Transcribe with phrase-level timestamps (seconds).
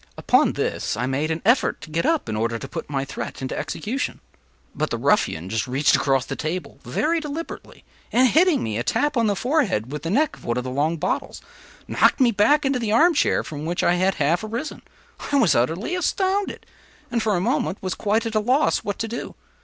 [0.17, 3.39] Upon this I made an effort to get up, in order to put my threat
[3.39, 4.19] into execution;
[4.73, 9.15] but the ruffian just reached across the table very deliberately, and hitting me a tap
[9.15, 11.39] on the forehead with the neck of one of the long bottles,
[11.87, 14.81] knocked me back into the arm chair from which I had half arisen.
[15.31, 16.65] I was utterly astounded;
[17.11, 19.35] and, for a moment, was quite at a loss what to do.